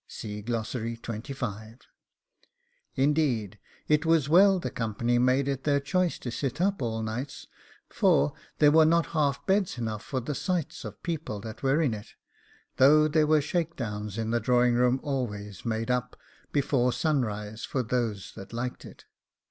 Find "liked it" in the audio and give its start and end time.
18.53-19.05